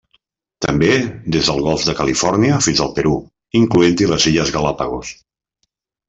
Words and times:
També 0.65 0.87
des 1.33 1.49
del 1.49 1.59
Golf 1.65 1.83
de 1.89 1.93
Califòrnia 1.99 2.57
fins 2.67 2.81
al 2.85 2.89
Perú, 2.95 3.11
incloent-hi 3.59 4.07
les 4.13 4.25
Illes 4.31 4.49
Galápagos. 4.57 5.13